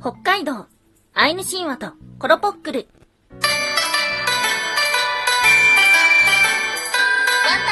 [0.00, 0.66] 北海道、
[1.12, 1.90] アイヌ神話と
[2.20, 2.86] コロポックル。
[3.32, 3.48] ワンタ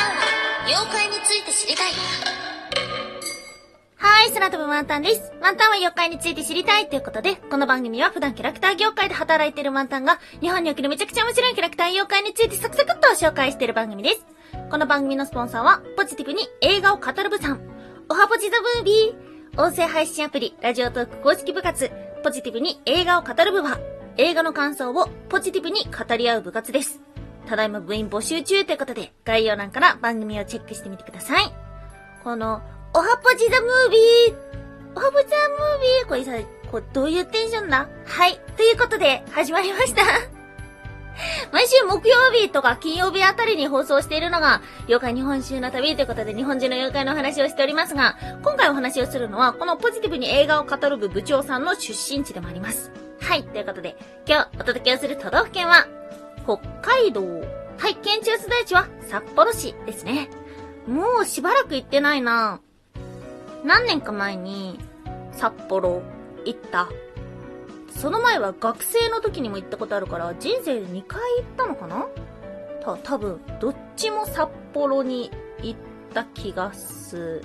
[0.09, 0.25] ンは
[0.67, 1.93] 妖怪について知りたい。
[3.95, 5.33] はーい、空飛ぶワンタンです。
[5.41, 14.27] ワンタンは妖怪について知りたいということで、この番組は普段キャラクター業界で働いているワンタンが、日本におけるめちゃくちゃ面白いキャラクター妖怪についてサクサクっと紹介している番組です。
[14.69, 17.61] この番組のスポンサーは、ポジティブに映画を語る部さん、
[18.09, 21.89] おはポジザムービー、音声配信アプリ、ラジオトーク公式部活、
[22.27, 23.79] ポジティブに映画を語る部は、
[24.17, 27.01] 映画の感想をポジティブに語り合う部活です。
[27.49, 31.55] ただいま部員募集中ということで、概要欄から番組をチェックしてみてください。
[32.25, 32.63] この、
[32.95, 34.35] おはぽじザムービー
[34.97, 37.89] おはぽじザムービーこれさ、これどういうテンションだ？
[38.05, 38.41] はい。
[38.57, 40.03] ということで、始まりました。
[41.53, 52.93] 毎週木曜日とか金曜日あたりに放送しているのが、妖怪日本集の旅ということで日本中の妖怪のお話をしておりますが、今回お話をするのは、このポジティブに映画を語る部部長さんの出身地でもあります。
[53.21, 53.45] はい。
[53.45, 55.87] ということで、今日お届けをする都道府県は、
[56.45, 57.23] 北海道。
[57.79, 57.97] はい。
[57.97, 60.29] 県中所在地は札幌市ですね。
[60.87, 62.61] もうしばらく行ってないな
[63.65, 64.79] 何年か前に、
[65.33, 66.03] 札幌
[66.45, 66.89] 行った。
[67.97, 72.07] その前は学生の時にも行ったことあるから、人生で2回行ったのかな？
[72.81, 75.31] た、多分、どっちも札幌に
[75.63, 75.79] 行っ
[76.13, 77.45] た気がする。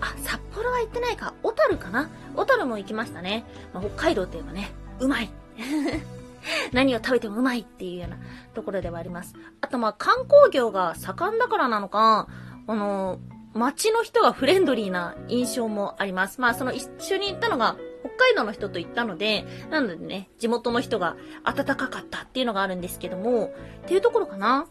[0.00, 1.34] あ、札幌は行ってないか。
[1.42, 2.10] 小樽かな？
[2.36, 3.44] 小樽も行きましたね。
[3.72, 5.30] まあ、北海道といえばね、うまい
[6.72, 8.16] 何を食べてもうまいっていうような
[8.54, 9.34] ところではあります。
[9.60, 12.28] あとまあ観光業が盛んだからなのか、
[12.66, 13.18] あの、
[13.54, 16.40] 街の人がフレンドリーな印象もあります。
[16.40, 17.76] まあその一緒に行ったのが
[18.18, 23.52] 海道の人と行ったので、なのでね、地元の人が暖かかったっていうのがあるんですけども、
[23.84, 24.66] っていうところかな。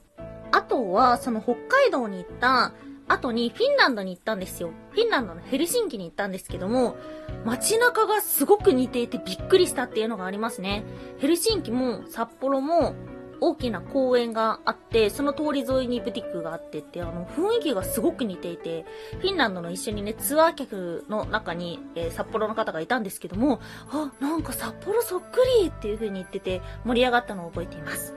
[0.51, 2.73] あとは、その北海道に行った
[3.07, 4.71] 後にフィンランドに行ったんですよ。
[4.91, 6.97] フィンランドのヘルシンキに行ったんですけども、
[7.45, 10.83] 街中がすごく似ていてびっくりしたっていうのがありますね。
[11.19, 12.95] ヘルシンキも札幌も
[13.39, 18.85] 大きな公園があって、その通り沿いにブティックがあってって、あの、雰囲気がすごく似ていて、
[19.19, 23.59] フィンランドの一緒にね、ツアー客の中に、えー札幌の方がいたんですけども、
[23.91, 28.15] あ、なんか札幌そっくりっていう風に言ってて、盛り上がったのを覚えています。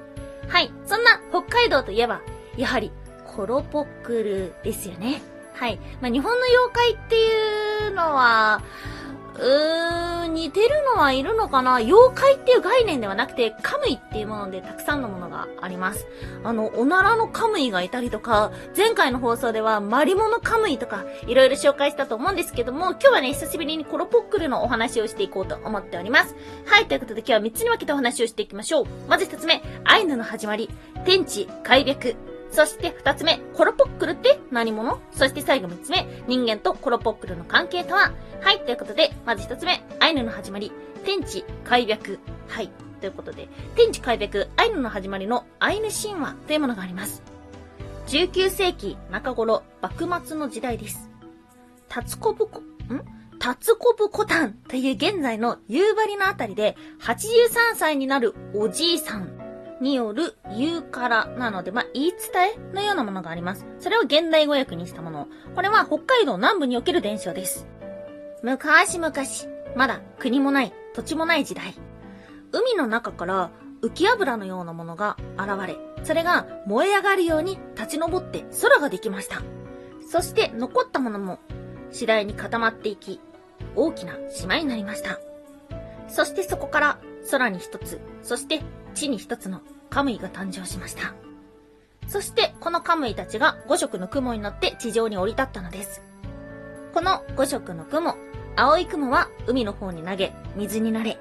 [0.48, 0.72] はい。
[0.86, 2.22] そんな北海道といえば、
[2.56, 2.91] やはり、
[3.36, 5.22] コロポックルですよね。
[5.54, 5.78] はい。
[6.00, 8.62] まあ、日本の妖怪っていうのは、
[9.40, 11.76] うーん、似てるのはいるのかな？
[11.76, 16.06] 妖怪っていう概念ではなくて、カムイっていうものでたくさんのものがあります。
[16.44, 26.36] あの、おならのカムイがいたりとか、前回の放送ではマリモのカムイとか、いろいろ紹介したと思うんですけども、今日はね、久しぶりにコロポックルのお話をしていこうと思っております。
[26.66, 28.86] はい、ということで今日は3つに分けてお話をしていきましょう。
[29.08, 30.68] まず1つ目、アイヌの始まり、
[31.06, 32.14] 天地、開闢。
[32.50, 34.98] そして二つ目、コロポックルって何者？
[35.12, 38.12] そして最後三つ目、人間とコロポックルの関係とは？
[38.40, 40.72] はい、ということで、まず一つ目、アイヌの始まり、
[41.04, 42.18] 天地開闢。
[42.48, 47.22] はい、ということで、天地開闢、アイヌの始まりのアイヌ神話というものがあります。
[48.08, 51.08] 19世紀中頃、幕末の時代です。
[51.88, 52.64] タツコブコ、ん？
[53.38, 59.39] タツコブコタンという現在の夕張のあたりで、83歳になるおじいさん
[59.80, 62.20] による言うからなので、まあ、言い伝
[62.72, 63.66] えのようなものがあります。
[63.78, 65.28] それを現代語訳にしたもの。
[65.54, 67.66] これは北海道南部における伝承です。
[68.42, 69.12] 昔々、
[69.76, 71.74] まだ国もない、土地もない時代。
[72.52, 73.50] 海の中から
[73.82, 79.42] 浮き油のようなものが現れ、それが燃え上がるように立ち上って空ができました。
[80.10, 81.38] そして残ったものも
[81.91, 83.20] 次第に固まっていき、
[83.76, 85.20] 大きな島になりました。
[86.08, 86.98] そしてそこから
[87.30, 88.60] 空に一つ、そして
[88.94, 91.14] 地に一つのカムイが誕生しました。
[92.08, 96.02] そしてこのカムイたちが5色の雲に乗って地上に降り立ったのです。
[96.92, 98.16] この5色の雲、
[98.56, 101.18] 青い雲は海の方に投げ、水になれ。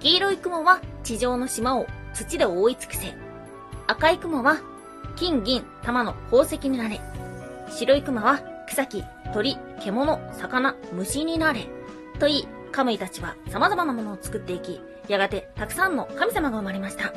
[0.00, 3.14] 黄色い雲は地上の島を土で覆い尽くせ。
[3.88, 4.58] 赤い雲は
[5.16, 7.00] 金銀玉の宝石になれ。
[7.68, 9.02] 白い雲は草木、
[9.34, 11.66] 鳥、獣、魚、虫になれ。
[12.20, 17.12] と言い、カムイたちは様々なものを作っていき、やがてたくさんの神様が生まれました。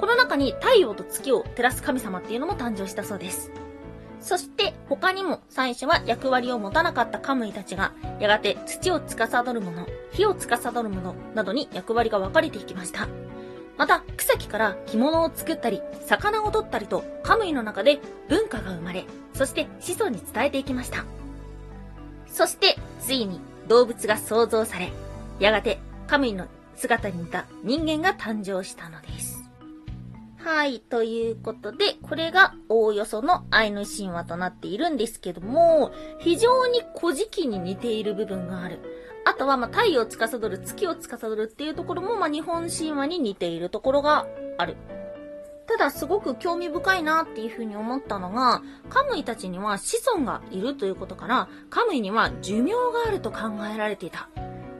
[0.00, 3.50] この中に太陽と月を照らす神様っていうのも誕生したそうです。
[4.20, 13.08] そして他にも最初は役割を持たなかったカムイたちが、やがて土を司る者、火を司る者などに役割が分かれていきました。
[13.76, 21.04] また、草木から着物を作ったり、魚を取ったりと、カムイの中で文化が生まれ、そして子孫に伝えていきました。
[22.28, 24.92] そして、ついに動物が創造され、
[25.38, 29.42] やがてカムイの姿に似た人間が誕生したのです。
[30.44, 38.80] はい、ということで、これがおおよそのアイヌ神話となっているんですけども、非常に古事記に似ている部分がある。
[39.24, 44.26] あとは、ま、太陽を司る、月を司るっていうところも、ま、日本神話に似ているところが
[44.58, 44.76] ある。
[45.78, 53.38] ただ、すごく興味深いなっていうふうに思ったのが、カムイたちには子孫がいるということから、カムイには寿命があると考
[53.72, 54.28] えられていた。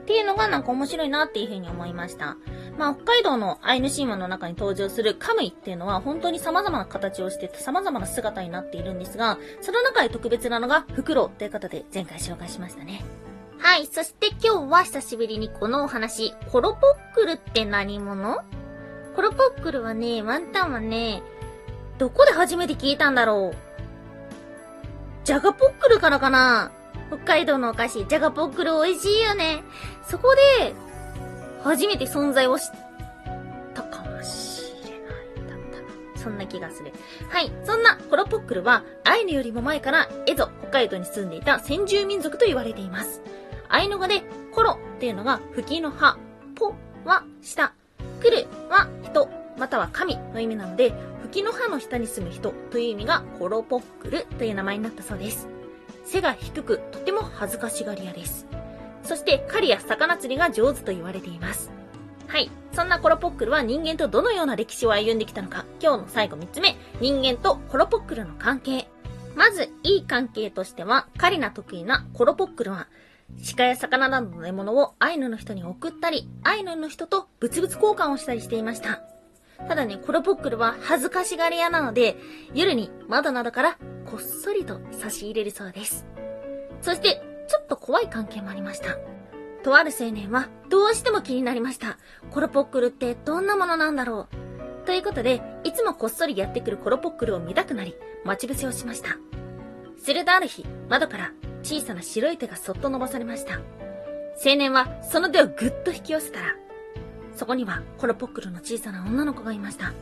[0.03, 2.37] っていうのがなんか面白いなっていうふうに思いました。
[2.77, 13.03] まあ、北海道のアイヌ神話の中に登場するカムイっていうのは本当に様々な形をしてて様々な姿になっているんですが、その中で特別なのがフクロウということで前回紹介しましたね。
[13.59, 13.87] はい。
[13.87, 18.43] そして今日は久しぶりにこのお話、コロポックルって何者？
[19.15, 21.21] コロポックルはね、ワンタンはね、
[21.97, 23.57] どこで初めて聞いたんだろう
[25.23, 26.71] ジャガポックルからかな
[27.07, 29.63] 北海道のお菓子、ジャガポックル美味しいよね。
[30.09, 30.73] そこで、
[31.63, 32.65] 初めて存在を知っ
[33.73, 34.99] たかもしれない。
[35.47, 36.91] だったそんな気がする。
[37.29, 37.51] はい。
[37.63, 43.21] そんなコロポックルは、アイヌよりも前からエゾ、北海道に住んでいた先住民族と言われています。
[43.69, 46.17] アイヌ語で、コロっていうのが吹きの葉、
[46.55, 46.73] ポ
[47.05, 47.73] は下、
[48.21, 48.47] クル、
[49.73, 50.93] たは神の意味なので、
[51.23, 55.47] 吹きの葉の下に住む人という意味がコロポックルという名前になったそうです。
[56.05, 58.45] 背が低く、とても恥ずかしがり屋です。
[59.01, 61.71] そして、狩りや魚釣りが上手と言われています。
[62.27, 62.51] はい。
[62.71, 68.87] そんなコロポックルは人間とどのような歴史を歩んできたのか、今日の最後3つ目、人間とコロポックルの関係。
[69.35, 72.87] まず、いい関係としては、狩りな得意なコロポックルは、
[73.57, 79.01] 鹿や魚などの獲物をアイヌの人に送ったり、アイヌの人と物々交換をしたりしていました。
[79.67, 82.17] ただね、コロポックルは恥ずかしがり屋なので、
[82.53, 86.05] 夜に窓などからこっそりと差し入れるそうです。
[86.81, 88.97] そして、ちょっと怖い関係もありました。
[89.63, 91.97] とある青年は、どうしても気になりました。
[92.31, 97.95] コロポックルってどんなものなんだろうということで、いつもこっそりやってくるコロポックルを見たくなり、
[98.25, 99.17] 待ち伏せをしました。
[99.97, 101.31] するとある日、窓から
[101.63, 103.61] 小さな白い手がそっと伸ばされました。
[104.45, 106.55] 青年はその手をぐっと引き寄せたら、
[107.35, 109.93] そこにはコロポックルの小さな女の子がいました。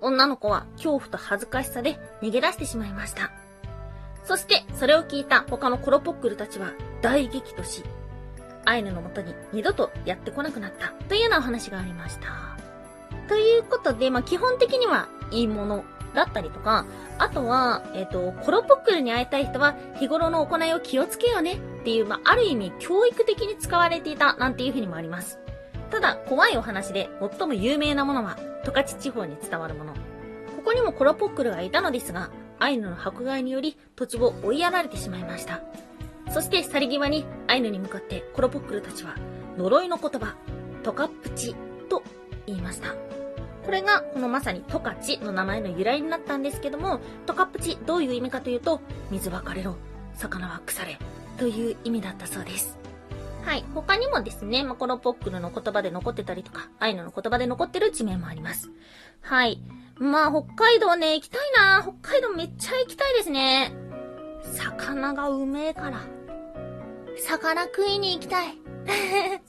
[0.00, 3.30] 女の子は恐怖と恥ずかしさで逃げ出してしまいました。
[4.24, 6.72] そしてそれを聞いた他のコロポックルたちは
[7.02, 7.82] 大激怒し、
[8.64, 12.54] アイヌのもとに二度とやってこなくなったというようなお話がありました。
[13.28, 15.84] ということで、まあ、基本的にはいいもの
[16.14, 16.86] だったりとか、
[17.18, 25.38] あとは、えっ、ー、と、コロポックルに会いたい人は日頃の行いを気をつけようねっていう、まあ、ある意味教育的に使われていたなんていうふうにもあります。
[25.94, 27.08] ただ、怖いお話で
[27.38, 29.92] 最も有名なものは、十勝地方に伝わるもの。
[29.92, 29.98] こ
[30.64, 35.60] こにもコロポックルがいたのですが、アイヌの迫害により土地を追いやられてしまいました。
[36.30, 39.14] そして去り際にアイヌに向かってコロポックルたちは
[39.56, 40.34] 呪いの言葉、
[40.82, 41.54] トカプチ
[41.88, 42.02] と
[42.46, 42.96] 言いました。
[43.64, 48.80] これがこのまさにトカチの名前の由来になったんですけども、トカプチどういう意味かというと、
[49.12, 49.76] 水は枯れろ、
[50.14, 50.98] 魚は腐れ
[51.38, 52.76] という意味だったそうです。
[53.44, 53.64] はい。
[53.74, 58.70] 他にもですね、まあ、このポックルの言葉で残ってたりとか、アイヌの言葉で残ってる地名もあります。
[59.20, 59.60] はい。
[59.96, 63.72] まあ、北海道ね、行きたいな北海道めっちゃ行きたいですね。
[64.42, 66.00] 魚がうめえから。
[67.26, 68.58] 魚食いに行きたい。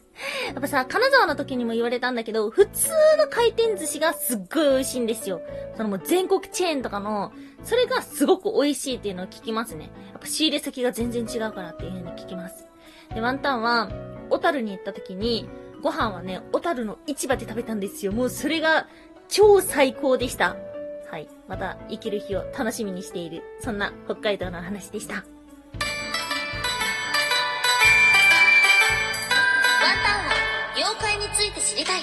[0.48, 5.42] やっぱさ、金沢の時にも言われたんだけど、普通の回転寿司がすっごい美味しいんですよ。
[5.76, 7.32] そのもう全国チェーンとかの、
[7.64, 9.92] それがすごく美味しいっていうのを聞きますね。
[10.12, 12.68] やっぱ仕入れ先が全然違うからっていう風に聞きます。
[13.14, 13.90] で、ワンタンは、
[14.30, 15.50] 小樽に行った時に、
[15.82, 18.12] ご飯はね、小樽の市場で食べたんですよ。
[18.12, 18.88] もうそれが
[19.28, 20.56] 超最高でした。
[21.12, 21.28] はい。
[21.48, 25.16] また生きる日を楽しみにしている、そんな北海道の話でした。
[25.16, 25.30] ワンタ
[30.16, 30.32] ンは
[30.76, 32.00] 妖怪について知りたい。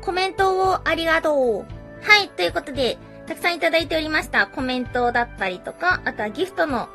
[0.00, 1.66] コメントをありがとう。
[2.02, 2.30] はい。
[2.30, 6.88] ということで、たくさんいただいておりましたコメントだったりとか、あとはギフトの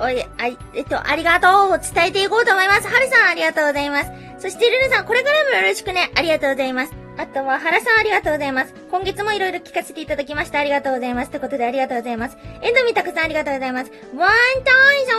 [0.00, 0.28] おい、あ、
[0.74, 2.86] えっと、ありがとうを伝えていこうと思います。
[2.86, 4.10] はるさんありがとうございます。
[4.38, 6.12] そしてルルさん、これからもよろしくね。
[6.14, 6.92] ありがとうございます。
[7.16, 8.74] あとは、原さんありがとうございます。
[8.92, 10.60] 今月もいろいろ聞かせていただきました。
[10.60, 11.30] ありがとうございます。
[11.30, 12.36] ということでありがとうございます。
[12.62, 13.90] エンドミタクさんありがとうございます。
[14.16, 14.30] ワン
[14.64, 15.18] タイソ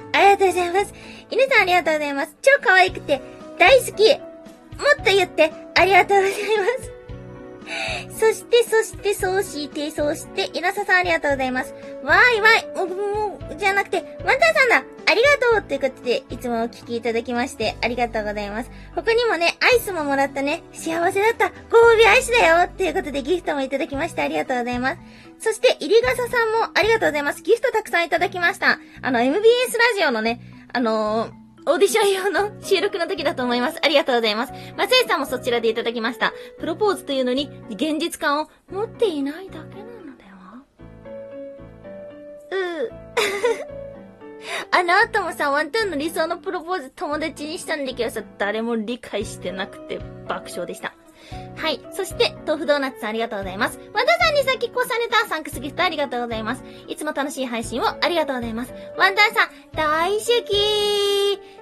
[0.00, 0.94] ンありがとうございます。
[1.30, 2.36] 犬さんありがとうございます。
[2.42, 3.20] 超可愛くて、
[3.58, 4.12] 大好き。
[4.12, 4.24] も
[5.00, 6.36] っと言って、ありがとうございま
[6.84, 6.99] す。
[8.18, 11.74] そして、そして、そうして、そうして、稲佐さんありがとうございます。
[12.02, 18.70] わーいわい、もう、も、じゃなくて、ワンタンさんだありがとうということで、いつもお聞きいただきまして、ありがとうございます。
[18.94, 24.98] 他にもね、アイスももらったね、幸せだった、ご褒美アイスだよということで、ギフトもいただきまして、ありがとうございます。
[25.38, 27.42] そして、入りがささんもありがとうございます。
[27.42, 28.78] ギフトたくさんいただきました。
[29.02, 30.40] あの、MBS ラジオのね、
[30.72, 33.78] あのーオーディション用の収録の時だと思います。
[33.82, 34.52] ありがとうございます。
[34.76, 36.32] ませいさんもそちらでいただきました。
[36.58, 40.62] プロポーズというのに現実感を持っていないだけなのでは？
[42.52, 42.90] う
[44.72, 50.94] あの後もさ、ワンタンの理想のプロポーズ友達にしたんだけどさ、誰も理解してなくて爆笑でした。
[51.56, 51.80] はい。
[51.92, 53.78] そして、豆腐ドーナツさんありがとうございます。
[53.92, 56.64] ワンダさんに先越されたサンクスギフトありがとうございます。
[56.88, 58.72] いつも楽しい配信をありがとうございます。
[58.96, 61.19] ワンダさん、大好き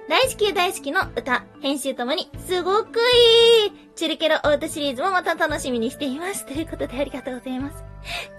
[0.09, 6.47] 大至急大好きの歌、編集ともに、すごくいいチュルケロオートシリーズもまた楽しみにしています。
[6.47, 7.83] ということでありがとうございます。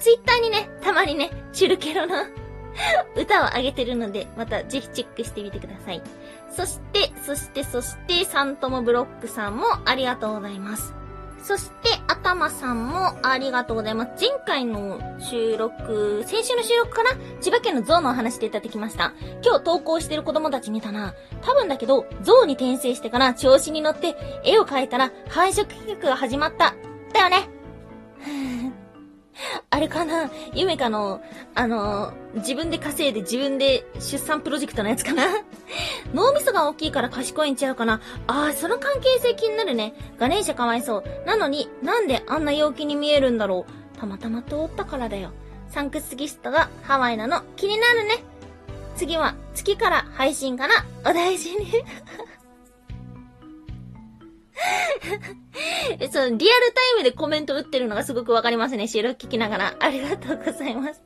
[0.00, 2.24] ツイッターにね、たまにね、チュルケロの
[3.14, 6.02] 歌をあげてるので、またぜひチェックしてみてください。
[6.50, 10.99] そして、そして、そして、サントモブロックさんもありがとうございます。
[11.42, 14.10] そして、頭さんもありがとうございます。
[14.20, 17.10] 前回の収録、先週の収録かな？
[17.40, 19.14] 千葉県の象のお話でいただきました。
[19.44, 21.14] 今日投稿してる子供たち見たな。
[21.42, 26.74] 多分だけど、象に転生してから調子に乗って絵を描いたら繁殖企画が始まった。
[27.12, 27.48] だよね。
[29.70, 30.30] あれかな？
[30.54, 31.20] 夢かの、
[31.54, 35.24] あの、自分で稼いで自分で出産プロジェクトのやつかな？
[36.12, 38.00] 脳みそが大きいから賢いんちゃうかな？
[38.26, 39.94] ああ、その関係性気になるね。
[40.18, 41.04] ガネーシャかわいそう。
[41.26, 43.98] なのに、なんであんな陽気に見えるんだろう？
[43.98, 45.30] たまたま通ったからだよ。
[45.68, 48.24] サンクスギストがハワイなの気になるね。
[48.96, 50.74] 次は月から配信かな？
[51.08, 51.66] お大事に。
[56.10, 58.88] その、リアルタイムでコメント打ってるのがすごくわかりますね。
[58.88, 59.76] 収録聞きながら。
[59.78, 61.02] ありがとうございます。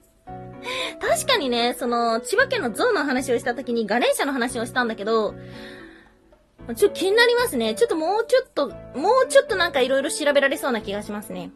[1.01, 5.35] 確かにね、その、千葉県のゾウの話をした時にガレーシャの話をしたんだけど、
[6.77, 7.75] ちょっと気になりますね。
[7.75, 8.69] ちょっともうちょっと、
[8.99, 11.51] もうちょっとなんか色々調べられそうな気がしますね。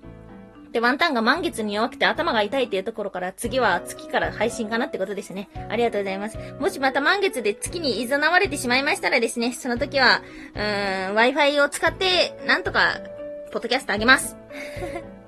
[0.78, 5.48] で、ワンタンが満月に弱くて頭が痛いっていうところから次は月から配信かなってことですね。
[5.68, 6.38] ありがとうございます。
[6.60, 10.22] もしまた満月で月に誘われてしまいましたらですね、その時は、
[10.54, 13.00] うーん、Wi-Fi を使って、なんとか、
[13.50, 14.36] ポッドキャストあげます。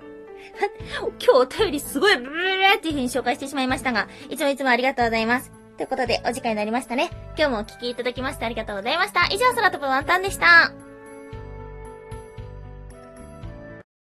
[1.19, 2.45] 今日お便りすごいブルブル
[2.77, 5.51] っていう風に紹介してしまいましたが、いつもいつもありがとうございます。
[5.77, 7.11] ということで、お時間になりましたね。
[7.37, 9.27] 今日もお聞きいただきましてありがとうございました。
[9.35, 10.90] 以上、空飛ぶワンタンでした。